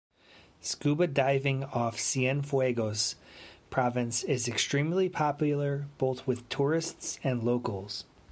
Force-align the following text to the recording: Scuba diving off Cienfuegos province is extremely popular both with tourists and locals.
Scuba 0.61 1.05
diving 1.05 1.63
off 1.63 1.95
Cienfuegos 1.97 3.13
province 3.69 4.23
is 4.23 4.47
extremely 4.47 5.09
popular 5.09 5.85
both 5.99 6.25
with 6.25 6.49
tourists 6.49 7.19
and 7.23 7.43
locals. 7.43 8.05